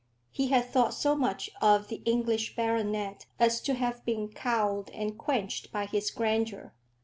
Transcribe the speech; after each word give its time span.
He 0.31 0.47
had 0.47 0.65
thought 0.65 0.95
so 0.95 1.15
much 1.15 1.51
of 1.61 1.89
the 1.89 1.97
English 2.05 2.55
baronet 2.55 3.27
as 3.39 3.61
to 3.61 3.75
have 3.75 4.03
been 4.03 4.29
cowed 4.29 4.89
and 4.95 5.15
quenched 5.15 5.71
by 5.71 5.85
his 5.85 6.09
grandeur. 6.09 6.73